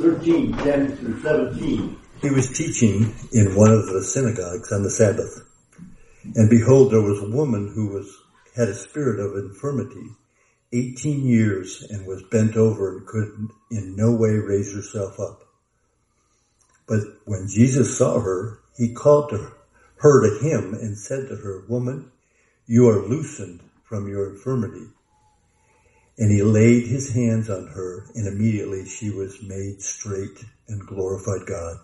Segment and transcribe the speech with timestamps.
[0.00, 1.96] 13, 10 through 17.
[2.20, 5.42] He was teaching in one of the synagogues on the Sabbath.
[6.34, 8.12] And behold, there was a woman who was,
[8.56, 10.10] had a spirit of infirmity,
[10.72, 15.42] 18 years, and was bent over and could in no way raise herself up.
[16.86, 19.52] But when Jesus saw her, he called to
[19.96, 22.10] her to him and said to her, Woman,
[22.66, 24.86] you are loosened from your infirmity.
[26.16, 31.46] And he laid his hands on her, and immediately she was made straight and glorified
[31.46, 31.78] God.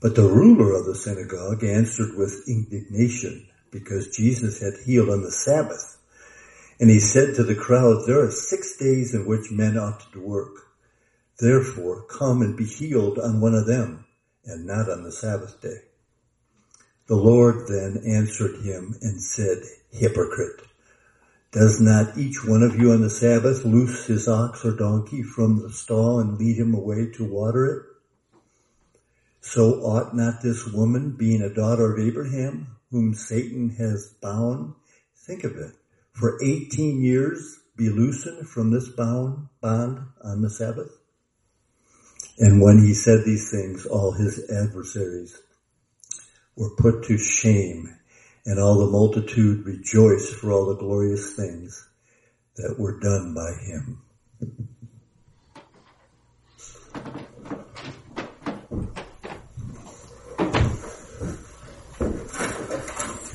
[0.00, 5.30] But the ruler of the synagogue answered with indignation because Jesus had healed on the
[5.30, 5.98] Sabbath.
[6.80, 10.20] And he said to the crowd, there are six days in which men ought to
[10.20, 10.54] work.
[11.38, 14.04] Therefore come and be healed on one of them
[14.44, 15.82] and not on the Sabbath day.
[17.06, 19.58] The Lord then answered him and said,
[19.90, 20.62] Hypocrite,
[21.52, 25.62] does not each one of you on the Sabbath loose his ox or donkey from
[25.62, 27.82] the stall and lead him away to water it?
[29.42, 34.74] So ought not this woman, being a daughter of Abraham, whom Satan has bound,
[35.26, 35.72] think of it,
[36.12, 40.90] for 18 years be loosened from this bound bond on the Sabbath?
[42.38, 45.38] And when he said these things, all his adversaries
[46.56, 47.94] were put to shame,
[48.44, 51.88] and all the multitude rejoiced for all the glorious things
[52.56, 54.02] that were done by him.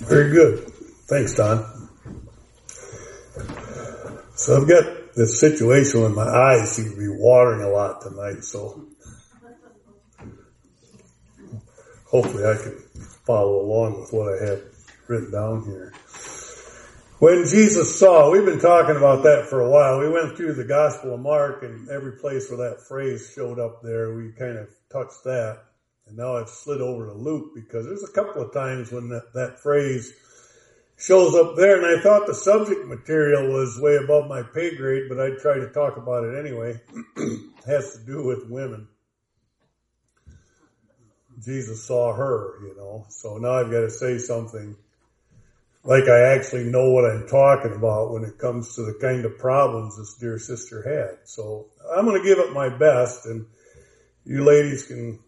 [0.08, 0.72] Very good.
[1.08, 1.90] Thanks, Don.
[4.36, 8.44] So I've got this situation with my eyes seem to be watering a lot tonight,
[8.44, 8.88] so
[12.06, 12.80] hopefully I can
[13.26, 14.77] follow along with what I have
[15.08, 15.94] written down here.
[17.20, 20.00] When Jesus saw, we've been talking about that for a while.
[20.00, 23.82] We went through the Gospel of Mark and every place where that phrase showed up
[23.82, 25.64] there, we kind of touched that.
[26.08, 29.34] And now I've slid over to Luke because there's a couple of times when that,
[29.34, 30.14] that phrase
[30.96, 35.10] shows up there and I thought the subject material was way above my pay grade,
[35.10, 36.80] but I'd try to talk about it anyway.
[37.18, 38.88] it has to do with women.
[41.44, 44.76] Jesus saw her, you know, so now I've got to say something
[45.88, 49.38] like I actually know what I'm talking about when it comes to the kind of
[49.38, 51.26] problems this dear sister had.
[51.26, 53.46] So I'm going to give it my best and
[54.26, 55.20] you ladies can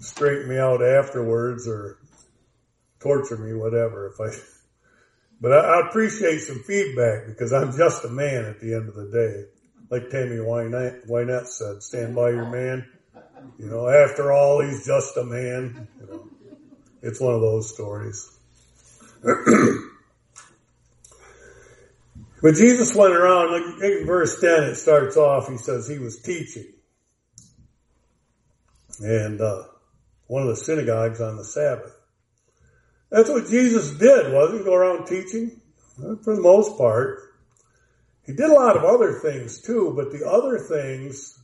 [0.00, 1.98] straighten me out afterwards or
[2.98, 4.36] torture me, whatever, if I,
[5.40, 8.96] but I, I appreciate some feedback because I'm just a man at the end of
[8.96, 9.44] the day.
[9.90, 12.84] Like Tammy Wynette, Wynette said, stand by your man.
[13.60, 15.86] You know, after all, he's just a man.
[16.00, 16.28] You know,
[17.00, 18.33] it's one of those stories.
[22.42, 26.20] but Jesus went around, like in verse 10, it starts off, he says he was
[26.20, 26.66] teaching.
[29.00, 29.62] And, uh,
[30.26, 31.94] one of the synagogues on the Sabbath.
[33.10, 34.64] That's what Jesus did, wasn't he?
[34.64, 35.60] Go around teaching?
[35.96, 37.20] For the most part.
[38.26, 41.38] He did a lot of other things too, but the other things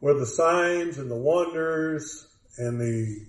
[0.00, 3.26] were the signs and the wonders and the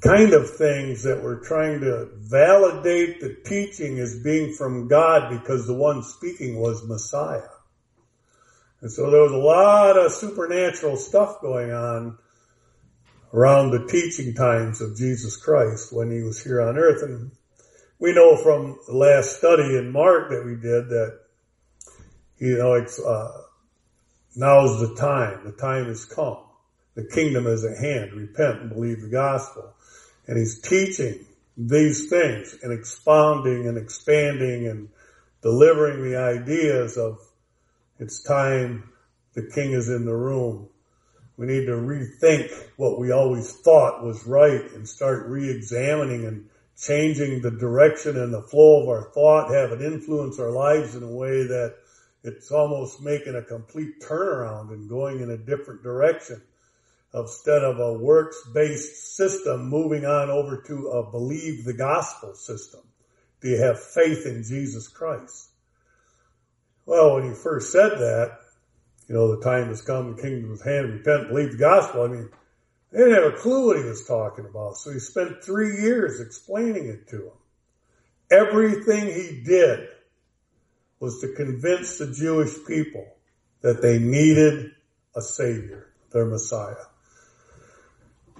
[0.00, 5.66] kind of things that were trying to validate the teaching as being from God because
[5.66, 7.48] the one speaking was Messiah.
[8.80, 12.16] And so there was a lot of supernatural stuff going on
[13.34, 17.02] around the teaching times of Jesus Christ when he was here on earth.
[17.02, 17.32] And
[17.98, 21.18] we know from the last study in Mark that we did that,
[22.38, 23.42] you know, it's, uh,
[24.36, 25.44] now's the time.
[25.44, 26.38] The time has come.
[26.94, 28.12] The kingdom is at hand.
[28.12, 29.74] Repent and believe the gospel.
[30.28, 34.88] And he's teaching these things and expounding and expanding and
[35.42, 37.18] delivering the ideas of
[37.98, 38.92] it's time
[39.34, 40.68] the king is in the room
[41.38, 47.42] we need to rethink what we always thought was right and start re-examining and changing
[47.42, 51.10] the direction and the flow of our thought, have it influence our lives in a
[51.10, 51.76] way that
[52.24, 56.42] it's almost making a complete turnaround and going in a different direction.
[57.14, 62.80] Instead of a works-based system moving on over to a believe the gospel system.
[63.40, 65.48] Do you have faith in Jesus Christ?
[66.84, 68.38] Well, when he first said that,
[69.08, 72.02] you know, the time has come, the kingdom is hand, repent, believe the gospel.
[72.02, 72.28] I mean,
[72.92, 74.76] they didn't have a clue what he was talking about.
[74.76, 77.32] So he spent three years explaining it to them.
[78.30, 79.88] Everything he did
[81.00, 83.06] was to convince the Jewish people
[83.62, 84.72] that they needed
[85.16, 86.74] a savior, their Messiah.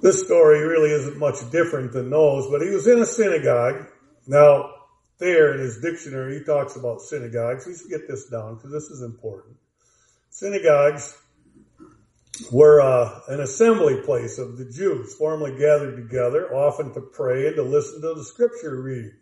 [0.01, 3.87] This story really isn't much different than those, but he was in a synagogue.
[4.27, 4.71] Now,
[5.19, 7.67] there in his dictionary, he talks about synagogues.
[7.67, 9.57] We should get this down because this is important
[10.39, 11.17] synagogues
[12.53, 17.57] were uh, an assembly place of the Jews, formerly gathered together, often to pray and
[17.57, 19.17] to listen to the scripture reading,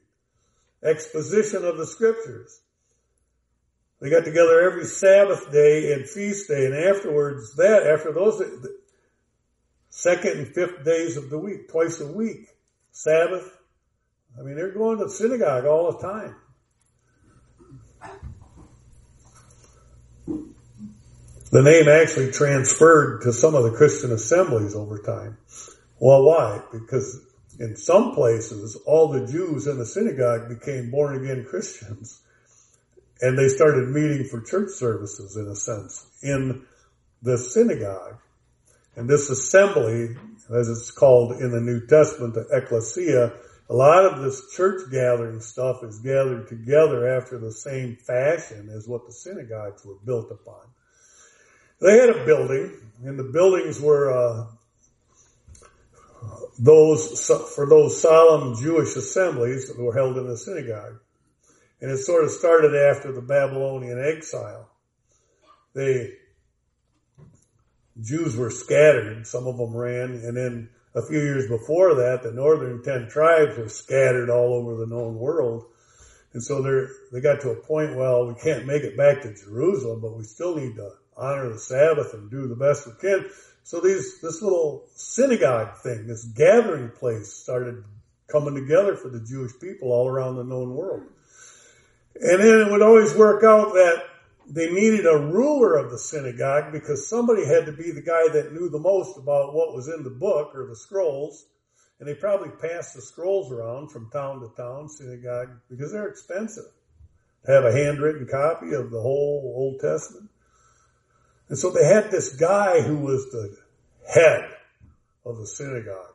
[0.84, 2.60] exposition of the scriptures.
[4.00, 8.42] They got together every Sabbath day and feast day, and afterwards, that after those
[9.96, 12.48] second and fifth days of the week, twice a week,
[12.92, 13.50] Sabbath.
[14.38, 16.36] I mean, they're going to synagogue all the time.
[21.50, 25.38] The name actually transferred to some of the Christian assemblies over time.
[25.98, 26.60] Well, why?
[26.70, 27.22] Because
[27.58, 32.20] in some places, all the Jews in the synagogue became born again Christians
[33.22, 36.66] and they started meeting for church services in a sense in
[37.22, 38.18] the synagogue.
[38.96, 40.16] And this assembly,
[40.50, 43.34] as it's called in the New Testament, the ecclesia,
[43.68, 48.88] a lot of this church gathering stuff is gathered together after the same fashion as
[48.88, 50.62] what the synagogues were built upon.
[51.80, 52.72] They had a building,
[53.04, 54.46] and the buildings were uh,
[56.58, 61.00] those for those solemn Jewish assemblies that were held in the synagogue.
[61.82, 64.70] And it sort of started after the Babylonian exile.
[65.74, 66.16] The
[68.00, 69.26] Jews were scattered.
[69.26, 70.10] Some of them ran.
[70.12, 74.76] And then a few years before that, the northern ten tribes were scattered all over
[74.76, 75.64] the known world.
[76.32, 79.34] And so they they got to a point, well, we can't make it back to
[79.34, 83.26] Jerusalem, but we still need to honor the Sabbath and do the best we can.
[83.62, 87.82] So these, this little synagogue thing, this gathering place started
[88.28, 91.02] coming together for the Jewish people all around the known world.
[92.20, 94.04] And then it would always work out that
[94.48, 98.52] they needed a ruler of the synagogue because somebody had to be the guy that
[98.52, 101.46] knew the most about what was in the book or the scrolls.
[101.98, 106.66] And they probably passed the scrolls around from town to town, synagogue, because they're expensive.
[107.46, 110.28] To have a handwritten copy of the whole Old Testament.
[111.48, 113.56] And so they had this guy who was the
[114.12, 114.50] head
[115.24, 116.14] of the synagogue,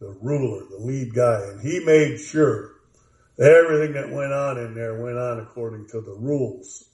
[0.00, 2.72] the ruler, the lead guy, and he made sure
[3.36, 6.88] that everything that went on in there went on according to the rules.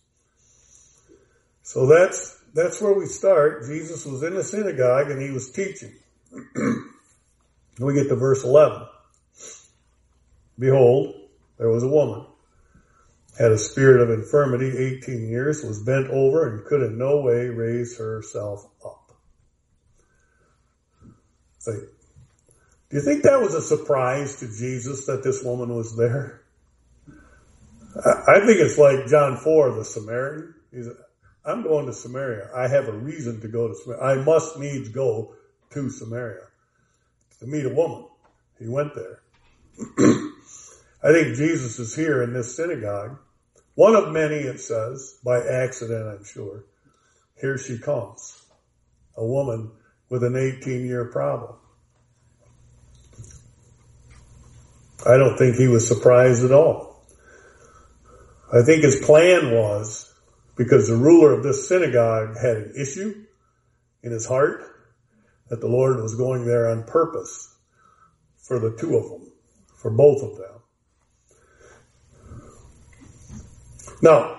[1.62, 3.66] So that's, that's where we start.
[3.66, 5.92] Jesus was in the synagogue and he was teaching.
[7.78, 8.86] we get to verse 11.
[10.58, 11.14] Behold,
[11.58, 12.26] there was a woman
[13.40, 17.46] had a spirit of infirmity 18 years, was bent over and could in no way
[17.46, 19.12] raise herself up.
[21.58, 26.42] Say, do you think that was a surprise to Jesus that this woman was there?
[27.96, 30.54] I think it's like John 4, the Samaritan.
[30.70, 30.88] He's,
[31.44, 32.50] I'm going to Samaria.
[32.54, 34.02] I have a reason to go to Samaria.
[34.02, 35.34] I must needs go
[35.70, 36.46] to Samaria
[37.38, 38.06] to meet a woman.
[38.58, 39.22] He went there.
[41.02, 43.18] I think Jesus is here in this synagogue
[43.80, 46.64] one of many, it says, by accident, I'm sure.
[47.40, 48.42] Here she comes.
[49.16, 49.70] A woman
[50.10, 51.54] with an 18 year problem.
[55.06, 57.02] I don't think he was surprised at all.
[58.52, 60.09] I think his plan was
[60.60, 63.24] because the ruler of this synagogue had an issue
[64.02, 64.62] in his heart
[65.48, 67.56] that the Lord was going there on purpose
[68.36, 69.32] for the two of them,
[69.74, 70.60] for both of them.
[74.02, 74.38] Now,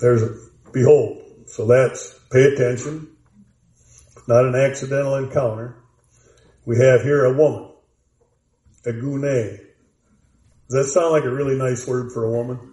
[0.00, 1.22] there's behold.
[1.48, 3.14] So that's pay attention.
[4.26, 5.76] Not an accidental encounter.
[6.64, 7.72] We have here a woman,
[8.86, 9.58] a gune.
[10.70, 12.72] Does that sound like a really nice word for a woman?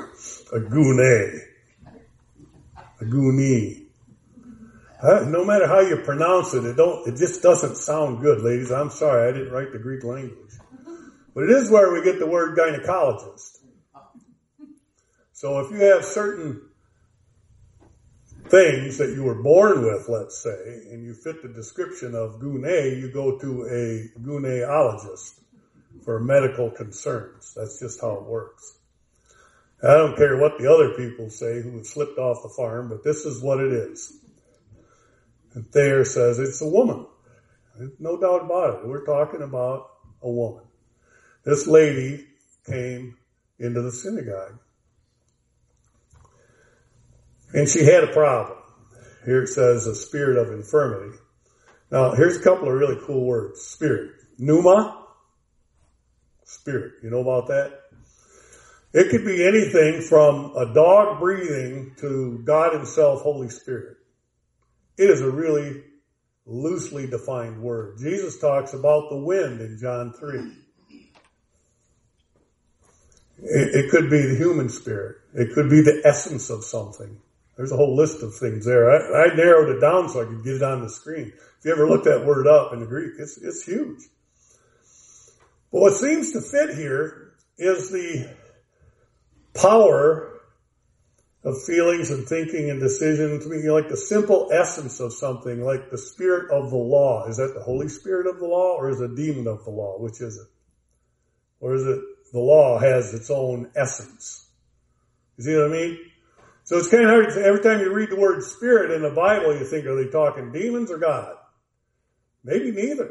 [0.52, 1.40] a gune.
[3.00, 3.86] A guni.
[5.26, 8.70] no matter how you pronounce it, it don't, it just doesn't sound good, ladies.
[8.70, 10.54] I'm sorry, I didn't write the Greek language.
[11.34, 13.58] But it is where we get the word gynecologist.
[15.32, 16.62] So if you have certain
[18.48, 23.00] things that you were born with, let's say, and you fit the description of gune,
[23.00, 25.40] you go to a guneologist
[26.04, 27.52] for medical concerns.
[27.54, 28.78] That's just how it works.
[29.84, 33.04] I don't care what the other people say who have slipped off the farm, but
[33.04, 34.16] this is what it is.
[35.54, 37.06] And Thayer says it's a woman.
[37.98, 38.88] No doubt about it.
[38.88, 39.90] We're talking about
[40.22, 40.64] a woman.
[41.44, 42.26] This lady
[42.66, 43.16] came
[43.58, 44.58] into the synagogue
[47.54, 48.58] and she had a problem.
[49.24, 51.16] Here it says a spirit of infirmity.
[51.90, 53.60] Now, here's a couple of really cool words.
[53.62, 54.12] Spirit.
[54.38, 55.06] Pneuma.
[56.44, 56.94] Spirit.
[57.02, 57.83] You know about that?
[58.94, 63.96] It could be anything from a dog breathing to God himself, Holy Spirit.
[64.96, 65.82] It is a really
[66.46, 67.98] loosely defined word.
[67.98, 70.52] Jesus talks about the wind in John 3.
[73.38, 75.16] It, it could be the human spirit.
[75.34, 77.20] It could be the essence of something.
[77.56, 78.88] There's a whole list of things there.
[78.92, 81.32] I, I narrowed it down so I could get it on the screen.
[81.58, 84.04] If you ever look that word up in the Greek, it's, it's huge.
[85.72, 88.43] But what seems to fit here is the
[89.54, 90.40] power
[91.44, 93.46] of feelings and thinking and decisions.
[93.46, 97.26] Mean, like the simple essence of something, like the spirit of the law.
[97.28, 99.70] Is that the Holy Spirit of the law or is it a demon of the
[99.70, 99.98] law?
[99.98, 100.48] Which is it?
[101.60, 102.00] Or is it
[102.32, 104.46] the law has its own essence?
[105.36, 105.98] You see what I mean?
[106.64, 107.26] So it's kind of hard.
[107.36, 110.50] Every time you read the word spirit in the Bible, you think, are they talking
[110.50, 111.36] demons or God?
[112.42, 113.10] Maybe neither.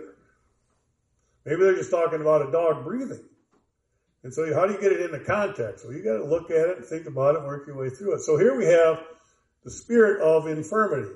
[1.46, 3.24] Maybe they're just talking about a dog breathing.
[4.24, 5.86] And so how do you get it into context?
[5.86, 8.16] Well, you got to look at it and think about it work your way through
[8.16, 8.22] it.
[8.22, 9.04] So here we have
[9.64, 11.12] the spirit of infirmity.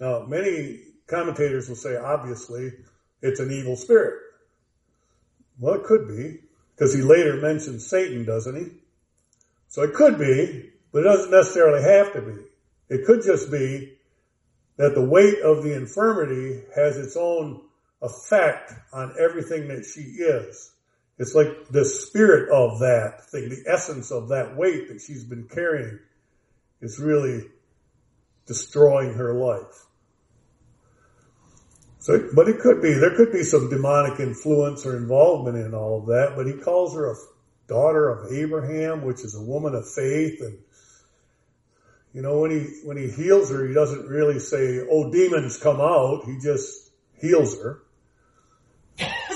[0.00, 2.72] Now, many commentators will say, obviously,
[3.20, 4.14] it's an evil spirit.
[5.58, 6.40] Well, it could be,
[6.74, 8.70] because he later mentions Satan, doesn't he?
[9.66, 12.42] So it could be, but it doesn't necessarily have to be.
[12.88, 13.98] It could just be
[14.76, 17.60] that the weight of the infirmity has its own
[18.00, 20.70] effect on everything that she is.
[21.18, 25.48] It's like the spirit of that thing, the essence of that weight that she's been
[25.48, 25.98] carrying
[26.80, 27.44] is really
[28.46, 29.86] destroying her life.
[31.98, 36.00] So, but it could be, there could be some demonic influence or involvement in all
[36.00, 37.14] of that, but he calls her a
[37.66, 40.58] daughter of Abraham, which is a woman of faith and
[42.12, 45.80] you know, when he, when he heals her, he doesn't really say, oh, demons come
[45.80, 46.24] out.
[46.24, 47.82] He just heals her.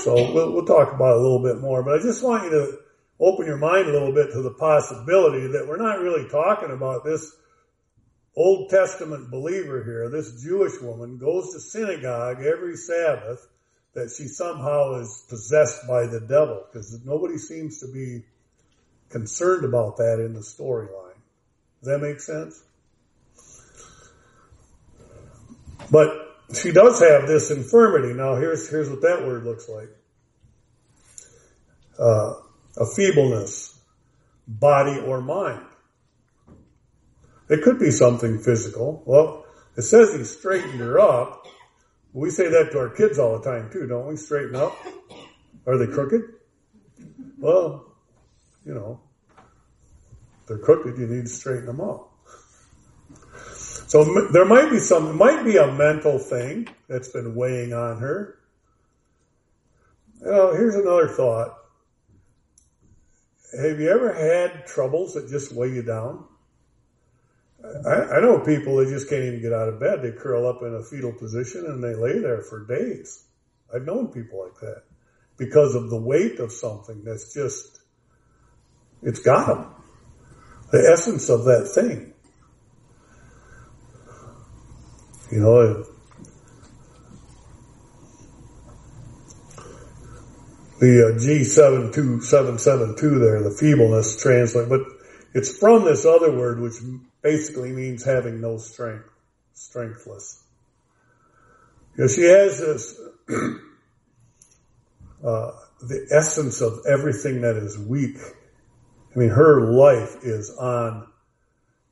[0.03, 2.49] So we'll, we'll talk about it a little bit more, but I just want you
[2.49, 2.77] to
[3.21, 7.05] open your mind a little bit to the possibility that we're not really talking about
[7.05, 7.33] this
[8.35, 13.47] Old Testament believer here, this Jewish woman goes to synagogue every Sabbath
[13.93, 18.25] that she somehow is possessed by the devil because nobody seems to be
[19.09, 21.13] concerned about that in the storyline.
[21.81, 22.61] Does that make sense?
[25.89, 28.13] But she does have this infirmity.
[28.13, 29.89] Now here's, here's what that word looks like.
[31.99, 32.33] Uh,
[32.77, 33.79] a feebleness,
[34.47, 35.65] body or mind.
[37.49, 39.03] It could be something physical.
[39.05, 39.45] Well,
[39.77, 41.45] it says he straightened her up.
[42.13, 44.15] We say that to our kids all the time too, don't we?
[44.15, 44.75] Straighten up.
[45.65, 46.21] Are they crooked?
[47.37, 47.93] Well,
[48.65, 49.01] you know,
[50.47, 52.12] they're crooked, you need to straighten them up.
[53.87, 58.39] So there might be some, might be a mental thing that's been weighing on her.
[60.21, 61.57] You here's another thought.
[63.61, 66.25] Have you ever had troubles that just weigh you down?
[67.63, 70.01] I, I know people that just can't even get out of bed.
[70.01, 73.25] They curl up in a fetal position and they lay there for days.
[73.73, 74.83] I've known people like that
[75.37, 77.81] because of the weight of something that's just,
[79.01, 79.67] it's got them.
[80.71, 82.12] The essence of that thing.
[85.33, 85.83] You know,
[90.79, 94.81] the uh, G72772 there, the feebleness translate, but
[95.33, 96.75] it's from this other word which
[97.23, 99.09] basically means having no strength,
[99.53, 100.43] strengthless.
[101.97, 103.01] You know, she has this,
[105.25, 108.17] uh, the essence of everything that is weak.
[109.15, 111.07] I mean, her life is on,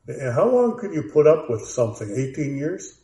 [0.06, 2.14] and how long can you put up with something?
[2.16, 3.01] 18 years?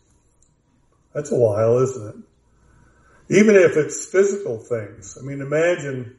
[1.17, 3.39] That's a while, isn't it?
[3.39, 5.17] Even if it's physical things.
[5.19, 6.15] I mean, imagine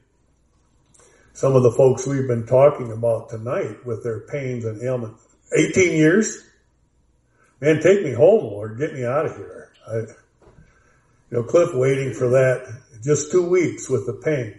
[1.34, 5.24] some of the folks we've been talking about tonight with their pains and ailments.
[5.56, 6.42] 18 years?
[7.60, 8.76] Man, take me home, Lord.
[8.76, 9.70] Get me out of here.
[9.86, 10.06] I, you
[11.30, 12.66] know, Cliff waiting for that
[13.04, 14.58] just two weeks with the pain.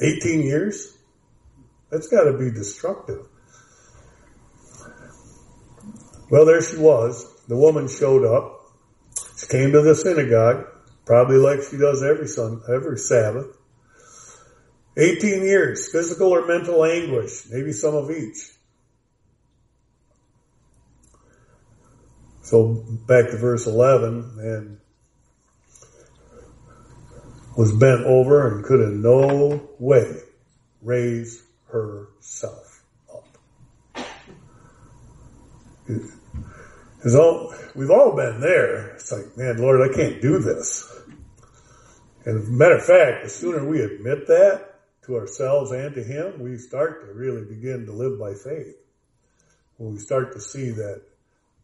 [0.00, 0.96] 18 years?
[1.90, 3.26] That's gotta be destructive.
[6.30, 7.26] Well, there she was.
[7.48, 8.57] The woman showed up.
[9.50, 10.66] Came to the synagogue,
[11.06, 12.28] probably like she does every
[12.68, 13.46] every Sabbath.
[14.96, 18.50] 18 years, physical or mental anguish, maybe some of each.
[22.42, 24.80] So back to verse 11, and
[27.56, 30.20] was bent over and could in no way
[30.80, 33.26] raise herself up.
[36.98, 38.96] Because all, we've all been there.
[38.96, 40.84] It's like, man, Lord, I can't do this.
[42.24, 46.58] And matter of fact, the sooner we admit that to ourselves and to Him, we
[46.58, 48.74] start to really begin to live by faith.
[49.76, 51.02] When we start to see that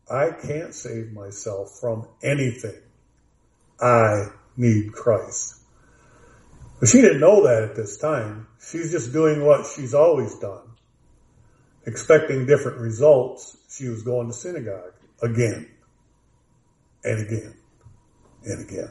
[0.09, 2.81] I can't save myself from anything.
[3.81, 4.26] I
[4.57, 5.57] need Christ.
[6.79, 8.47] But she didn't know that at this time.
[8.71, 10.61] She's just doing what she's always done.
[11.87, 15.69] expecting different results, she was going to synagogue again
[17.02, 17.54] and again
[18.45, 18.90] and again.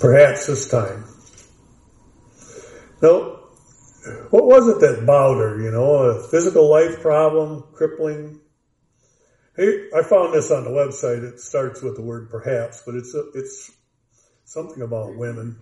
[0.00, 1.04] Perhaps this time.
[3.00, 3.42] No,
[4.30, 5.60] what was it that bowed her?
[5.60, 8.40] You know, a physical life problem, crippling.
[9.56, 11.22] Hey, I found this on the website.
[11.22, 13.70] It starts with the word perhaps, but it's a, it's
[14.44, 15.56] something about women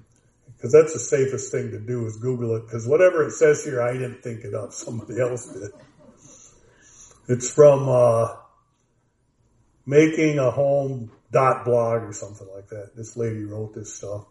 [0.57, 2.66] because that's the safest thing to do is Google it.
[2.66, 4.73] Because whatever it says here, I didn't think it up.
[4.75, 5.71] Somebody else did.
[7.30, 8.34] It's from uh,
[9.87, 12.96] making a home dot blog or something like that.
[12.96, 14.25] This lady wrote this stuff.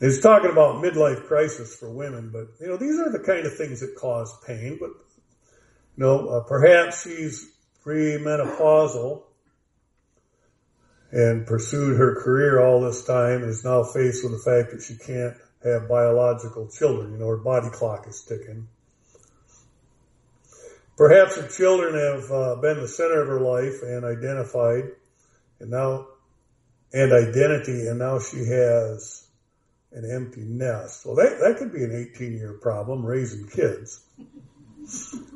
[0.00, 3.56] It's talking about midlife crisis for women, but you know these are the kind of
[3.56, 4.78] things that cause pain.
[4.78, 7.52] But you know, uh, perhaps she's
[7.84, 9.24] premenopausal
[11.10, 14.96] and pursued her career all this time is now faced with the fact that she
[14.96, 15.34] can't
[15.64, 17.14] have biological children.
[17.14, 18.68] You know, her body clock is ticking.
[20.96, 24.84] Perhaps her children have uh, been the center of her life and identified,
[25.60, 26.06] and now,
[26.92, 29.26] and identity, and now she has
[29.92, 31.04] an empty nest.
[31.04, 34.00] Well, that, that could be an 18 year problem, raising kids.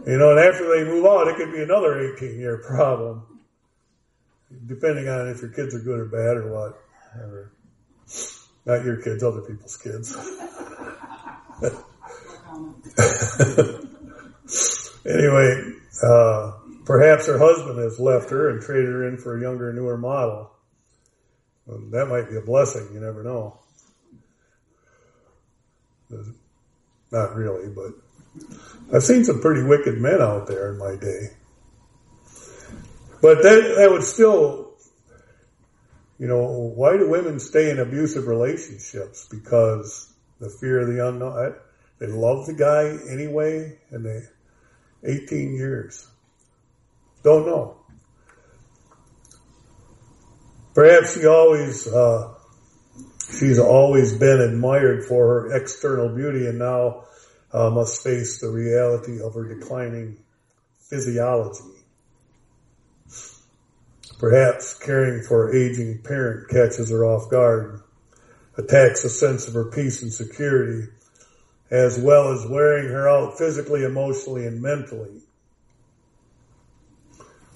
[0.07, 3.27] You know, and after they move out, it could be another 18 year problem
[4.67, 6.83] depending on if your kids are good or bad or what.
[7.15, 7.53] Or
[8.67, 10.17] not your kids, other people's kids.
[15.07, 16.53] Anyway, uh,
[16.85, 20.51] perhaps her husband has left her and traded her in for a younger, newer model.
[21.67, 22.89] Well, that might be a blessing.
[22.93, 23.59] You never know.
[27.13, 27.93] Not really, but
[28.95, 31.31] I've seen some pretty wicked men out there in my day.
[33.23, 34.73] But that, that would still,
[36.19, 39.29] you know, why do women stay in abusive relationships?
[39.31, 41.55] Because the fear of the unknown.
[41.99, 44.23] They love the guy anyway, and they,
[45.05, 46.07] 18 years.
[47.23, 47.77] Don't know.
[50.75, 52.35] Perhaps she always, uh,
[53.39, 57.05] she's always been admired for her external beauty and now
[57.53, 60.17] uh, must face the reality of her declining
[60.79, 61.65] physiology.
[64.19, 67.81] Perhaps caring for her aging parent catches her off guard,
[68.59, 70.89] attacks a sense of her peace and security,
[71.71, 75.21] as well as wearing her out physically, emotionally, and mentally.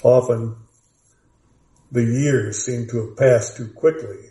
[0.03, 0.57] Often,
[1.91, 4.31] the years seem to have passed too quickly,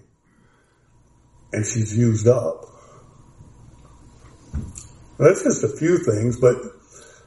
[1.52, 2.66] and she's used up.
[5.18, 6.58] That's just a few things, but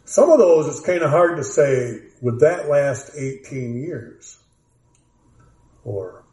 [0.05, 4.39] some of those it's kind of hard to say, would that last 18 years?
[5.87, 6.25] or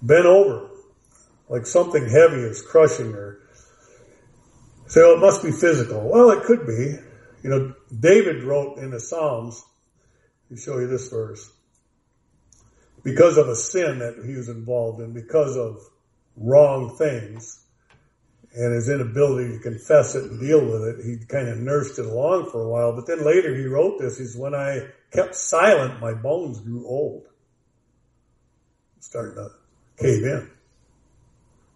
[0.00, 0.70] bent over
[1.48, 3.40] like something heavy is crushing her.
[4.96, 6.08] Oh, it must be physical.
[6.08, 6.96] Well, it could be.
[7.42, 9.62] You know, David wrote in the Psalms,
[10.48, 11.50] let me show you this verse.
[13.02, 15.78] Because of a sin that he was involved in, because of
[16.36, 17.64] wrong things,
[18.54, 22.06] and his inability to confess it and deal with it, he kind of nursed it
[22.06, 22.94] along for a while.
[22.94, 24.18] But then later he wrote this.
[24.18, 27.26] He's when I kept silent, my bones grew old.
[29.00, 29.50] Starting to
[30.00, 30.50] cave in.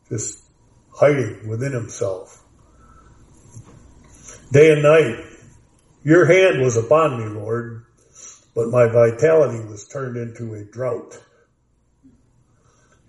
[0.08, 0.44] Just
[0.94, 2.44] hiding within himself.
[4.50, 5.24] Day and night,
[6.04, 7.84] your hand was upon me, Lord,
[8.54, 11.22] but my vitality was turned into a drought.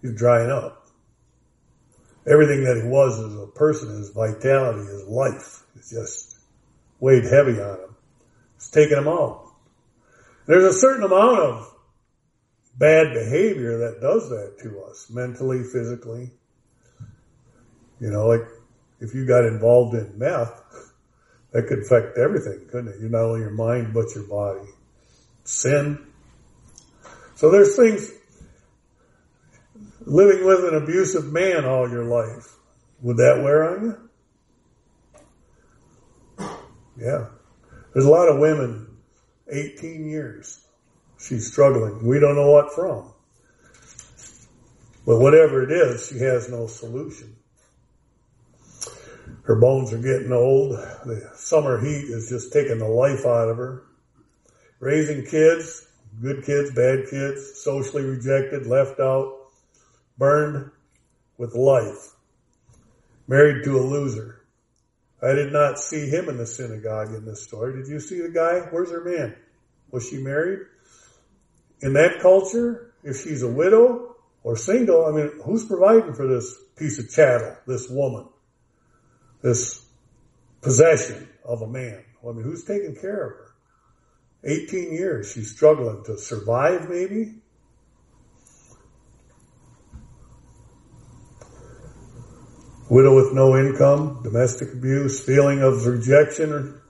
[0.01, 0.79] You're drying up
[2.29, 6.37] everything that he was as a person, his vitality, his life, is just
[6.99, 7.95] weighed heavy on him.
[8.55, 9.45] It's taken him out.
[10.45, 11.75] There's a certain amount of
[12.77, 16.31] bad behavior that does that to us, mentally, physically.
[17.99, 18.47] You know, like
[18.99, 20.61] if you got involved in meth,
[21.51, 22.99] that could affect everything, couldn't it?
[22.99, 24.67] You're not only your mind, but your body.
[25.43, 26.05] Sin.
[27.35, 28.11] So there's things
[30.01, 32.55] living with an abusive man all your life,
[33.01, 33.83] would that wear on
[36.39, 36.49] you?
[36.97, 37.27] Yeah.
[37.93, 38.97] There's a lot of women,
[39.51, 40.65] 18 years,
[41.17, 42.05] she's struggling.
[42.05, 43.11] We don't know what from.
[45.05, 47.35] But whatever it is, she has no solution.
[49.49, 50.73] Her bones are getting old.
[50.73, 53.81] The summer heat is just taking the life out of her.
[54.79, 55.87] Raising kids,
[56.21, 59.37] good kids, bad kids, socially rejected, left out
[60.19, 60.69] burned
[61.39, 62.13] with life,
[63.27, 64.45] married to a loser.
[65.19, 67.75] I did not see him in the synagogue in this story.
[67.75, 68.67] Did you see the guy?
[68.69, 69.35] Where's her man?
[69.89, 70.59] Was she married?
[71.81, 76.55] In that culture, if she's a widow or single, I mean, who's providing for this
[76.77, 78.27] piece of chattel, this woman,
[79.41, 79.85] this
[80.61, 82.03] possession of a man.
[82.27, 83.51] I mean, who's taking care of her?
[84.43, 85.31] 18 years.
[85.31, 87.35] She's struggling to survive, maybe.
[92.89, 96.81] Widow with no income, domestic abuse, feeling of rejection, or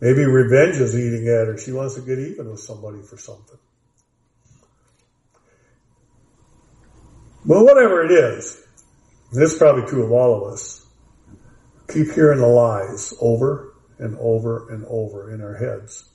[0.00, 1.56] maybe revenge is eating at her.
[1.56, 3.58] She wants to get even with somebody for something.
[7.46, 8.62] Well, whatever it is,
[9.32, 10.86] this is probably true of all of us.
[11.92, 16.08] Keep hearing the lies over and over and over in our heads.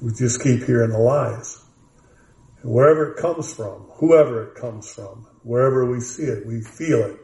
[0.00, 1.62] We just keep hearing the lies.
[2.62, 7.00] And wherever it comes from, whoever it comes from, wherever we see it, we feel
[7.00, 7.20] it.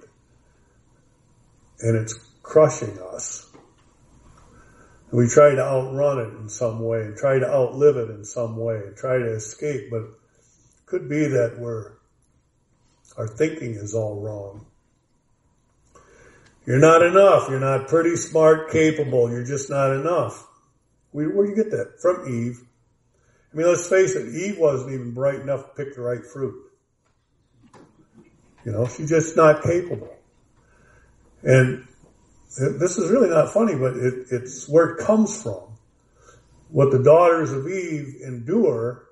[1.81, 3.51] And it's crushing us.
[5.11, 8.59] We try to outrun it in some way and try to outlive it in some
[8.59, 10.11] way and try to escape, but it
[10.85, 11.93] could be that we're,
[13.17, 14.67] our thinking is all wrong.
[16.69, 17.49] You're not enough.
[17.49, 19.31] You're not pretty, smart, capable.
[19.31, 20.47] You're just not enough.
[21.13, 21.95] Where, do you get that?
[22.03, 22.61] From Eve.
[23.51, 26.55] I mean, let's face it, Eve wasn't even bright enough to pick the right fruit.
[28.67, 30.15] You know, she's just not capable.
[31.43, 31.89] And
[32.59, 35.63] this is really not funny, but it, it's where it comes from.
[36.69, 39.07] What the daughters of Eve endure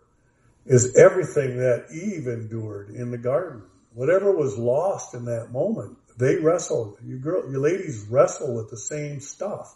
[0.67, 3.63] is everything that Eve endured in the garden.
[3.95, 6.99] Whatever was lost in that moment, they wrestle.
[7.05, 9.75] You girl, you ladies wrestle with the same stuff.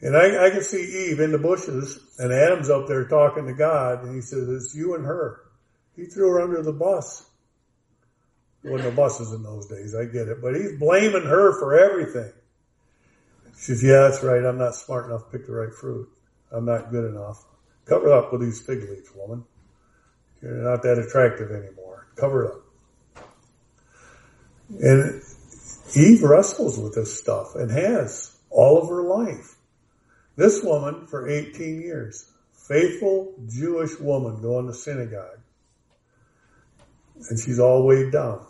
[0.00, 3.54] And I, I can see Eve in the bushes and Adam's up there talking to
[3.54, 5.40] God and he says, it's you and her.
[5.94, 7.28] He threw her under the bus.
[8.62, 10.40] There wasn't no buses in those days, I get it.
[10.40, 12.32] But he's blaming her for everything.
[13.56, 14.44] She says, yeah, that's right.
[14.44, 16.08] I'm not smart enough to pick the right fruit.
[16.50, 17.44] I'm not good enough.
[17.86, 19.44] Cover up with these fig leaves, woman.
[20.40, 22.08] You're not that attractive anymore.
[22.16, 22.71] Cover it up.
[24.80, 25.22] And
[25.94, 29.56] Eve wrestles with this stuff and has all of her life.
[30.36, 35.40] This woman for 18 years, faithful Jewish woman going to synagogue.
[37.28, 38.46] And she's all weighed down.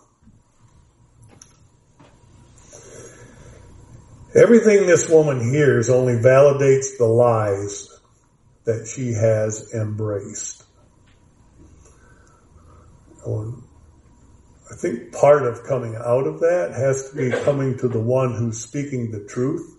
[4.34, 7.88] Everything this woman hears only validates the lies
[8.64, 10.64] that she has embraced.
[14.72, 18.34] I think part of coming out of that has to be coming to the one
[18.34, 19.76] who's speaking the truth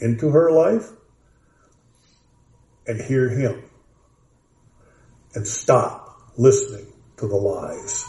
[0.00, 0.90] into her life
[2.88, 3.62] and hear him
[5.34, 8.04] and stop listening to the lies.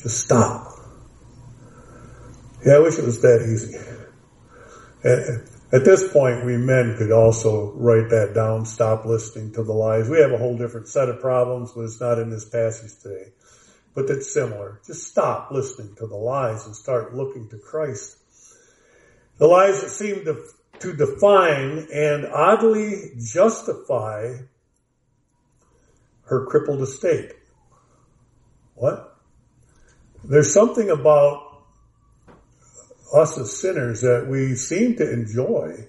[0.00, 0.68] Just stop.
[2.64, 3.76] Yeah, I wish it was that easy.
[5.72, 10.08] At this point, we men could also write that down, stop listening to the lies.
[10.08, 13.32] We have a whole different set of problems, but it's not in this passage today.
[13.96, 14.80] But it's similar.
[14.86, 18.18] Just stop listening to the lies and start looking to Christ
[19.38, 20.42] the lies that seem to,
[20.80, 24.36] to define and oddly justify
[26.24, 27.32] her crippled estate.
[28.74, 29.16] What?
[30.24, 31.62] There's something about
[33.14, 35.86] us as sinners that we seem to enjoy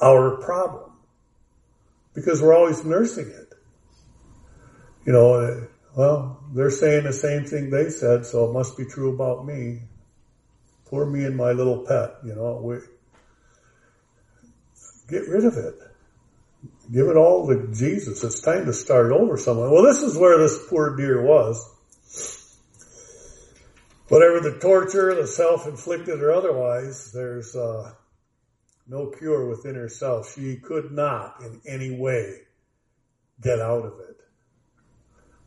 [0.00, 0.92] our problem
[2.14, 3.52] because we're always nursing it.
[5.04, 5.66] You know, uh,
[5.96, 9.82] well, they're saying the same thing they said, so it must be true about me.
[10.86, 12.76] Poor me and my little pet, you know, we,
[15.08, 15.74] get rid of it.
[16.92, 18.22] Give it all to Jesus.
[18.22, 19.70] It's time to start over somewhere.
[19.70, 21.68] Well, this is where this poor dear was.
[24.08, 27.92] Whatever the torture, the self-inflicted or otherwise, there's uh,
[28.86, 30.34] no cure within herself.
[30.34, 32.40] She could not in any way
[33.40, 34.21] get out of it.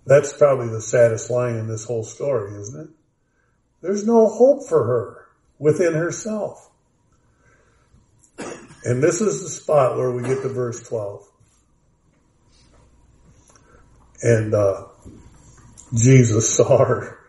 [0.06, 2.90] That's probably the saddest line in this whole story, isn't it?
[3.82, 6.70] There's no hope for her within herself.
[8.84, 11.28] And this is the spot where we get to verse 12.
[14.22, 14.86] And uh,
[15.94, 17.20] Jesus saw her.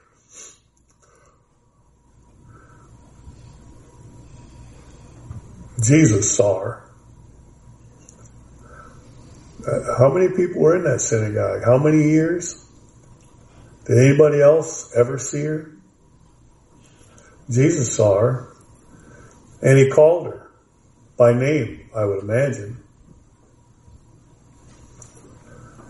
[5.82, 6.82] Jesus saw her.
[9.66, 11.62] Uh, how many people were in that synagogue?
[11.64, 12.65] How many years?
[13.86, 15.72] Did anybody else ever see her?
[17.48, 18.56] Jesus saw her
[19.62, 20.50] and he called her
[21.16, 22.82] by name, I would imagine.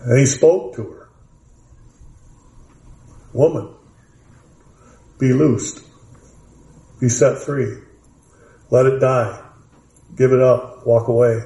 [0.03, 1.09] And he spoke to her.
[3.33, 3.73] Woman,
[5.19, 5.83] be loosed.
[6.99, 7.77] Be set free.
[8.69, 9.43] Let it die.
[10.15, 10.85] Give it up.
[10.87, 11.41] Walk away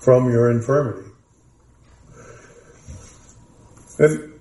[0.00, 1.05] from your infirmity.
[3.98, 4.36] And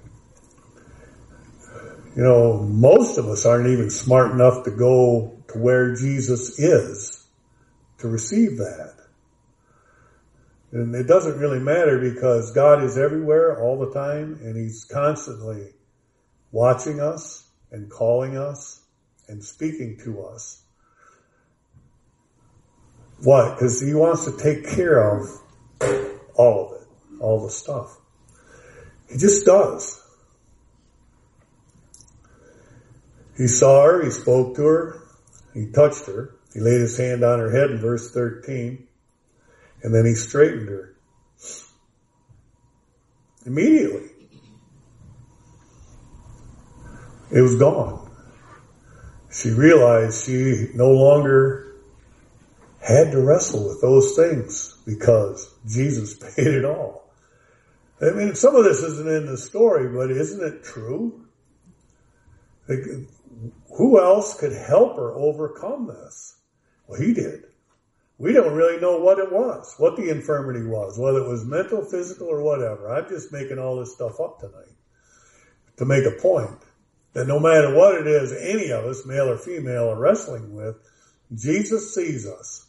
[2.15, 7.27] You know, most of us aren't even smart enough to go to where Jesus is
[7.97, 8.93] to receive that.
[10.71, 15.73] And it doesn't really matter because God is everywhere all the time and He's constantly
[16.53, 18.81] watching us and calling us
[19.27, 20.63] and speaking to us.
[23.23, 23.53] Why?
[23.53, 25.27] Because He wants to take care of
[26.35, 26.87] all of it,
[27.19, 27.97] all the stuff.
[29.09, 30.01] He just does.
[33.37, 35.01] He saw her, he spoke to her,
[35.53, 38.87] he touched her, he laid his hand on her head in verse 13,
[39.83, 40.95] and then he straightened her.
[43.45, 44.09] Immediately.
[47.31, 48.09] It was gone.
[49.31, 51.75] She realized she no longer
[52.81, 57.04] had to wrestle with those things because Jesus paid it all.
[58.01, 61.25] I mean, some of this isn't in the story, but isn't it true?
[62.67, 62.79] Like,
[63.77, 66.35] who else could help her overcome this?
[66.87, 67.43] Well, he did.
[68.17, 71.83] We don't really know what it was, what the infirmity was, whether it was mental,
[71.83, 72.93] physical, or whatever.
[72.93, 74.73] I'm just making all this stuff up tonight
[75.77, 76.59] to make a point
[77.13, 80.75] that no matter what it is any of us, male or female, are wrestling with,
[81.33, 82.67] Jesus sees us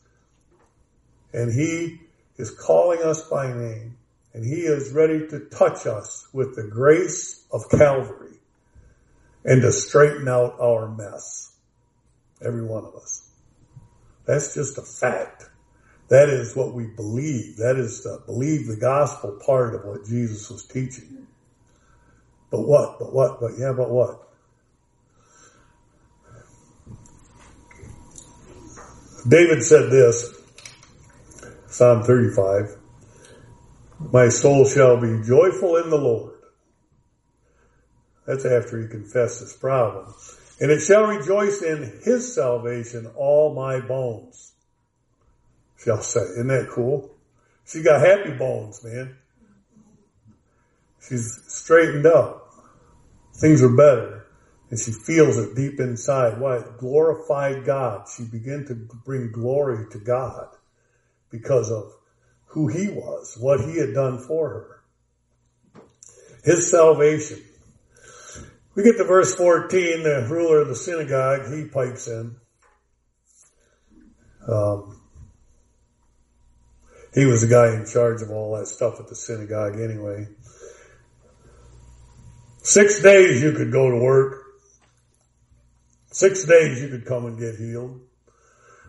[1.33, 2.01] and he
[2.39, 3.97] is calling us by name
[4.37, 8.37] and he is ready to touch us with the grace of Calvary
[9.47, 11.57] and to straighten out our mess.
[12.45, 13.31] Every one of us.
[14.27, 15.45] That's just a fact.
[16.09, 17.57] That is what we believe.
[17.57, 21.27] That is the believe the gospel part of what Jesus was teaching.
[22.51, 22.99] But what?
[22.99, 23.41] But what?
[23.41, 24.21] But yeah, but what?
[29.27, 30.31] David said this,
[31.69, 32.77] Psalm 35,
[34.17, 36.39] My soul shall be joyful in the Lord.
[38.27, 40.15] That's after he confessed his problem.
[40.59, 44.55] And it shall rejoice in his salvation all my bones.
[45.77, 46.23] Shall say.
[46.23, 47.11] Isn't that cool?
[47.67, 49.17] She got happy bones, man.
[51.07, 52.55] She's straightened up.
[53.35, 54.25] Things are better.
[54.71, 56.41] And she feels it deep inside.
[56.41, 56.63] Why?
[56.79, 58.07] Glorified God.
[58.17, 60.49] She began to bring glory to God
[61.31, 61.93] because of
[62.57, 64.83] who he was, what he had done for her.
[66.43, 67.39] His salvation.
[68.75, 72.35] We get to verse 14, the ruler of the synagogue, he pipes in.
[74.49, 74.99] Um,
[77.13, 80.27] he was the guy in charge of all that stuff at the synagogue anyway.
[82.63, 84.45] Six days you could go to work.
[86.11, 88.01] Six days you could come and get healed.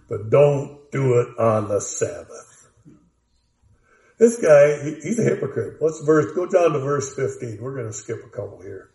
[0.07, 2.56] But don't do it on the Sabbath.
[4.17, 5.77] This guy, he, he's a hypocrite.
[5.79, 7.59] Let's verse, go down to verse 15.
[7.61, 8.89] We're going to skip a couple here.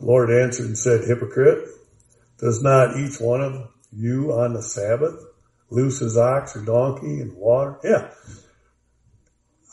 [0.00, 1.68] Lord answered and said, Hypocrite,
[2.38, 5.22] does not each one of you on the Sabbath
[5.68, 7.78] loose his ox or donkey in water?
[7.84, 8.10] Yeah.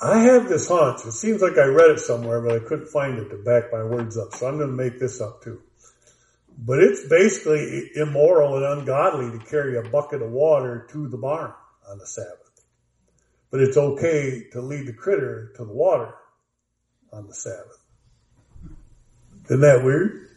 [0.01, 1.05] I have this hunch.
[1.05, 3.83] It seems like I read it somewhere, but I couldn't find it to back my
[3.83, 4.35] words up.
[4.35, 5.61] So I'm going to make this up too.
[6.57, 11.53] But it's basically immoral and ungodly to carry a bucket of water to the barn
[11.89, 12.46] on the Sabbath.
[13.51, 16.13] But it's okay to lead the critter to the water
[17.13, 17.77] on the Sabbath.
[19.45, 20.27] Isn't that weird?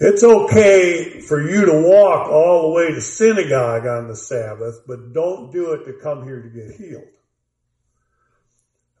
[0.00, 5.12] It's okay for you to walk all the way to synagogue on the Sabbath, but
[5.12, 7.08] don't do it to come here to get healed.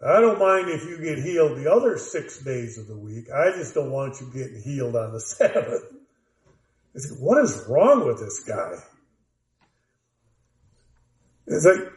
[0.04, 3.26] I don't mind if you get healed the other six days of the week.
[3.30, 5.84] I just don't want you getting healed on the Sabbath.
[6.94, 8.74] It's, what is wrong with this guy?
[11.48, 11.92] It's like,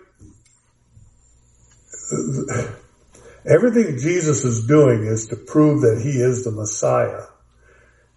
[3.45, 7.25] Everything Jesus is doing is to prove that he is the Messiah.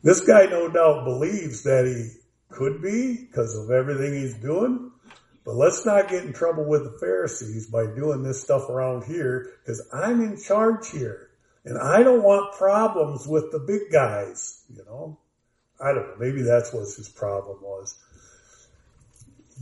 [0.02, 2.20] This guy no doubt believes that he
[2.54, 4.90] could be because of everything he's doing.
[5.46, 9.52] But let's not get in trouble with the Pharisees by doing this stuff around here
[9.60, 11.30] because I'm in charge here
[11.64, 15.18] and I don't want problems with the big guys, you know.
[15.80, 16.16] I don't know.
[16.18, 17.98] Maybe that's what his problem was.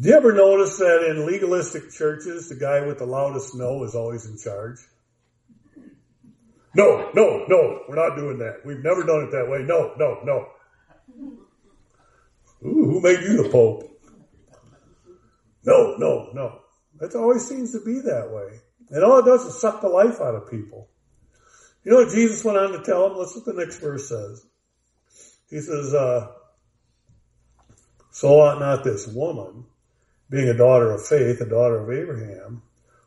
[0.01, 3.95] Do you ever notice that in legalistic churches, the guy with the loudest no is
[3.95, 4.79] always in charge?
[6.75, 8.65] No, no, no, we're not doing that.
[8.65, 9.63] We've never done it that way.
[9.63, 10.49] No, no, no.
[12.65, 13.91] Ooh, who made you the Pope?
[15.65, 16.61] No, no, no.
[16.99, 18.61] That always seems to be that way.
[18.91, 20.89] And all it does is suck the life out of people.
[21.85, 23.19] You know what Jesus went on to tell them?
[23.19, 24.47] Listen what the next verse says.
[25.51, 26.33] He says, uh,
[28.11, 29.65] so ought not this woman,
[30.33, 32.63] being a daughter of faith, a daughter of Abraham,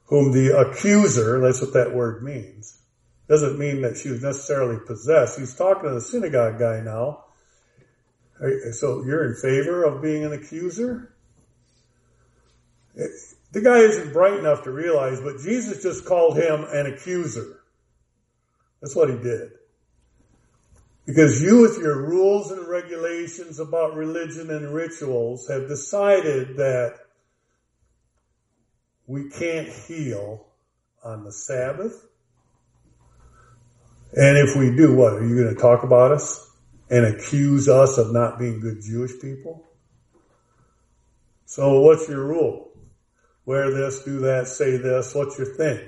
[0.06, 2.80] whom the accuser, that's what that word means,
[3.28, 5.40] Doesn't mean that she was necessarily possessed.
[5.40, 7.24] He's talking to the synagogue guy now.
[8.74, 11.12] So you're in favor of being an accuser?
[12.94, 17.62] The guy isn't bright enough to realize, but Jesus just called him an accuser.
[18.82, 19.52] That's what he did.
[21.08, 27.00] Because you, with your rules and regulations about religion and rituals, have decided that
[29.08, 30.46] we can't heal
[31.04, 32.06] on the Sabbath.
[34.14, 35.14] And if we do, what?
[35.14, 36.50] Are you going to talk about us
[36.90, 39.66] and accuse us of not being good Jewish people?
[41.46, 42.72] So what's your rule?
[43.46, 45.14] Wear this, do that, say this.
[45.14, 45.80] What's your thing?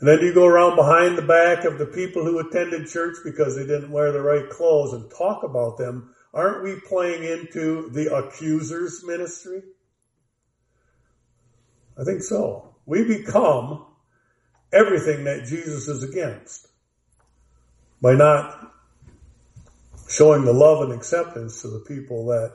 [0.00, 3.56] And then you go around behind the back of the people who attended church because
[3.56, 6.14] they didn't wear the right clothes and talk about them.
[6.34, 9.62] Aren't we playing into the accuser's ministry?
[11.98, 12.74] I think so.
[12.84, 13.86] We become
[14.72, 16.68] everything that Jesus is against
[18.02, 18.72] by not
[20.08, 22.52] showing the love and acceptance to the people that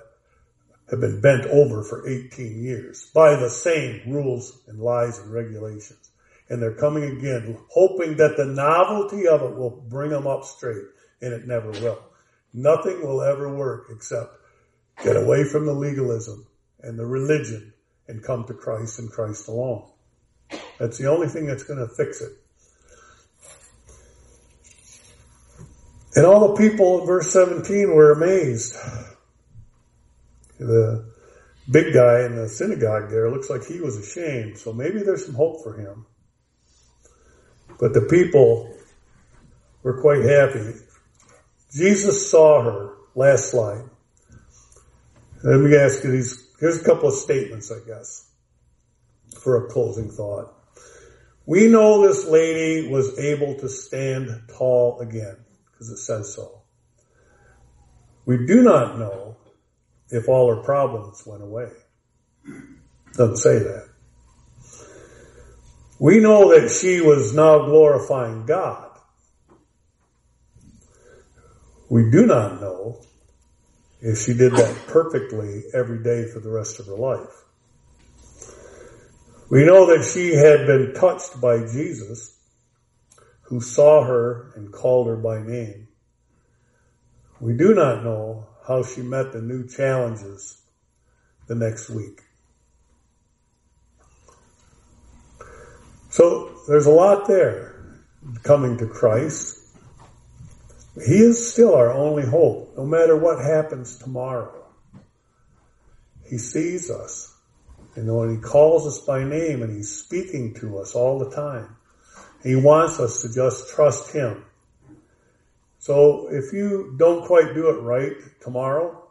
[0.89, 6.12] have been bent over for 18 years by the same rules and lies and regulations
[6.51, 10.84] and they're coming again, hoping that the novelty of it will bring them up straight,
[11.21, 12.04] and it never will.
[12.54, 14.36] Nothing will ever work except
[15.01, 16.45] get away from the legalism
[16.82, 17.71] and the religion
[18.12, 19.84] and come to Christ and Christ alone.
[20.78, 22.34] That's the only thing that's going to fix it.
[26.15, 28.76] And all the people in verse 17 were amazed.
[30.60, 31.06] The
[31.69, 35.36] big guy in the synagogue there looks like he was ashamed, so maybe there's some
[35.36, 36.06] hope for him.
[37.80, 38.76] But the people
[39.84, 40.74] were quite happy.
[41.74, 42.89] Jesus saw her.
[43.13, 43.84] Last slide.
[45.43, 46.47] Let me ask you these.
[46.62, 48.30] Here's a couple of statements, I guess,
[49.39, 50.54] for a closing thought.
[51.47, 55.38] We know this lady was able to stand tall again,
[55.71, 56.62] because it says so.
[58.28, 59.38] We do not know
[60.12, 61.71] if all her problems went away.
[63.13, 63.89] Doesn't say that.
[65.97, 68.91] We know that she was now glorifying God.
[71.89, 73.02] We do not know
[74.01, 77.43] if she did that perfectly every day for the rest of her life.
[79.49, 82.37] We know that she had been touched by Jesus,
[83.43, 85.89] who saw her and called her by name.
[87.39, 90.61] We do not know how she met the new challenges
[91.47, 92.21] the next week.
[96.11, 97.75] So there's a lot there
[98.43, 99.61] coming to Christ.
[100.95, 104.65] He is still our only hope, no matter what happens tomorrow.
[106.30, 107.34] He sees us.
[107.95, 111.75] And when he calls us by name and he's speaking to us all the time,
[112.43, 114.45] he wants us to just trust him.
[115.80, 119.04] So if you don't quite do it right tomorrow,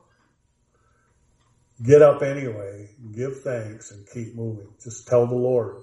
[1.83, 4.69] get up anyway, give thanks and keep moving.
[4.83, 5.83] Just tell the Lord,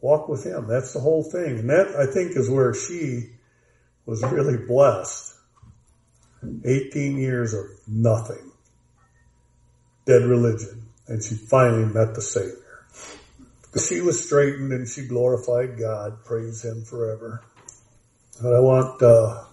[0.00, 0.66] walk with him.
[0.66, 1.60] That's the whole thing.
[1.60, 3.30] And that, I think, is where she
[4.10, 5.36] was really blessed.
[6.64, 8.50] 18 years of nothing.
[10.04, 10.82] Dead religion.
[11.06, 12.56] And she finally met the Savior.
[13.86, 16.24] She was straightened and she glorified God.
[16.24, 17.44] Praise Him forever.
[18.42, 19.44] But I want uh,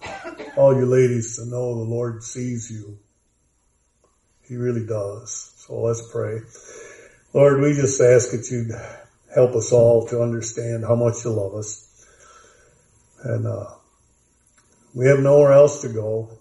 [0.56, 2.98] all you ladies to know the Lord sees you.
[4.42, 5.52] He really does.
[5.58, 6.40] So let's pray.
[7.32, 8.72] Lord, we just ask that you'd
[9.32, 11.84] help us all to understand how much you love us.
[13.22, 13.77] And uh,
[14.94, 16.38] we have nowhere else to go.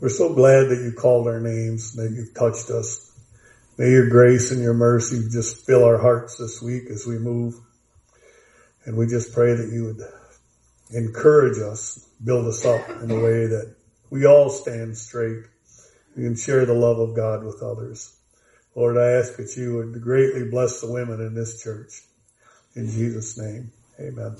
[0.00, 3.04] We're so glad that you called our names, that you've touched us.
[3.78, 7.54] May your grace and your mercy just fill our hearts this week as we move.
[8.84, 10.00] And we just pray that you would
[10.90, 13.74] encourage us, build us up in a way that
[14.10, 15.44] we all stand straight.
[16.16, 18.16] We can share the love of God with others.
[18.74, 22.02] Lord, I ask that you would greatly bless the women in this church.
[22.74, 24.36] In Jesus' name, amen.